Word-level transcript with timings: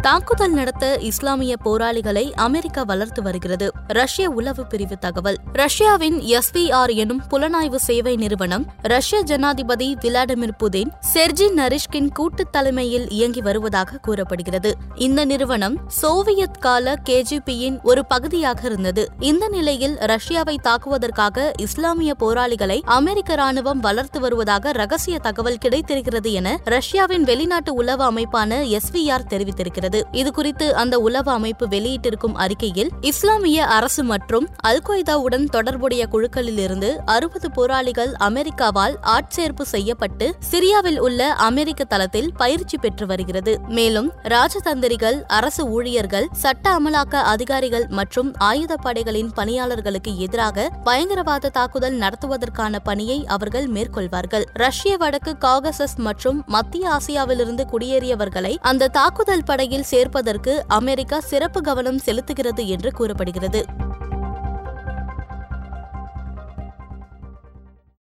தாக்குதல் 0.00 0.52
நடத்த 0.52 0.98
இஸ்லாமிய 0.98 1.56
போராளிகளை 1.56 2.32
அமெரிக்கா 2.34 2.82
வளர்த்து 2.82 3.22
வருகிறது. 3.22 3.70
ரஷ்ய 3.86 4.30
உளவு 4.30 4.66
பிரிவு 4.66 4.98
தகவல். 4.98 5.36
ரஷ்யாவின் 5.52 6.20
எஸ்விஆர் 6.20 6.94
எனும் 6.94 7.22
புலனாய்வு 7.30 7.74
சேவை 7.74 8.16
நிறுவனம் 8.16 8.66
ரஷ்ய 8.82 9.22
ஜனாதிபதி 9.22 9.96
விளாடிமிர் 10.00 10.56
புதின் 10.58 10.90
செர்ஜி 11.00 11.46
நரிஷ்கின் 11.46 12.08
கூட்டு 12.12 12.50
தலைமையில் 12.50 13.10
இயங்கி 13.10 13.40
வருவதாக 13.40 13.96
கூறப்படுகிறது. 13.96 14.74
இந்த 14.94 15.24
நிறுவனம் 15.24 15.76
சோவியத் 15.86 16.60
கால 16.60 16.94
கேஜிபியின் 17.08 17.82
ஒரு 17.82 18.06
பகுதியாக 18.06 18.60
இருந்தது. 18.64 19.08
இந்த 19.18 19.48
நிலையில் 19.48 19.96
ரஷ்யாவை 19.96 20.56
தாக்குவதற்காக 20.62 21.52
இஸ்லாமிய 21.58 22.14
போராளிகளை 22.14 22.82
அமெரிக்க 22.84 23.34
ராணுவம் 23.34 23.80
வளர்த்து 23.80 24.20
வருவதாக 24.20 24.72
ரகசிய 24.72 25.18
தகவல் 25.18 25.58
கிடைத்திருக்கிறது 25.58 26.32
என 26.32 26.60
ரஷ்யாவின் 26.64 27.22
வெளிநாட்டு 27.22 27.74
உளவு 27.74 28.12
அமைப்பான 28.12 28.62
எஸ்விஆர் 28.62 29.26
தெரிவித்திருக்கிறது. 29.30 29.88
வருகிறது 29.90 30.28
இதுகுறித்து 30.30 30.66
அந்த 30.70 30.94
உளவு 30.98 31.30
அமைப்பு 31.30 31.64
வெளியிட்டிருக்கும் 31.66 32.36
அறிக்கையில் 32.36 32.90
இஸ்லாமிய 33.00 33.66
அரசு 33.66 34.02
மற்றும் 34.04 34.46
அல் 34.60 34.82
கொய்தாவுடன் 34.88 35.46
தொடர்புடைய 35.48 36.02
குழுக்களிலிருந்து 36.12 36.90
அறுபது 37.04 37.48
போராளிகள் 37.50 38.12
அமெரிக்காவால் 38.28 38.96
ஆட்சேர்ப்பு 39.16 39.64
செய்யப்பட்டு 39.64 40.26
சிரியாவில் 40.50 40.98
உள்ள 40.98 41.20
அமெரிக்க 41.48 41.84
தளத்தில் 41.84 42.30
பயிற்சி 42.32 42.78
பெற்று 42.78 43.06
வருகிறது. 43.06 43.54
மேலும் 43.68 44.10
ராஜதந்திரிகள் 44.24 45.18
அரசு 45.38 45.64
ஊழியர்கள் 45.66 46.28
சட்ட 46.32 46.78
அமலாக்க 46.78 47.22
அதிகாரிகள் 47.34 47.86
மற்றும் 47.90 48.30
ஆயுதப்படைகளின் 48.40 49.32
பணியாளர்களுக்கு 49.34 50.18
எதிராக 50.18 50.68
பயங்கரவாத 50.84 51.48
தாக்குதல் 51.48 51.98
நடத்துவதற்கான 51.98 52.76
பணியை 52.82 53.18
அவர்கள் 53.26 53.68
மேற்கொள்வார்கள். 53.68 54.46
ரஷ்ய 54.52 54.96
வடக்கு 54.96 55.34
காகசஸ் 55.40 55.96
மற்றும் 55.96 56.38
மத்திய 56.46 56.88
ஆசியாவிலிருந்து 56.88 57.64
குடியேறியவர்களை 57.72 58.54
அந்த 58.60 58.88
தாக்குதல் 58.88 59.44
படையில் 59.44 59.79
சேர்ப்பதற்கு 59.84 60.64
அமெரிக்கா 60.68 61.20
சிறப்பு 61.20 61.60
கவனம் 61.60 62.00
செலுத்துகிறது 62.04 62.66
என்று 62.66 62.92
கூறப்படுகிறது. 62.92 63.64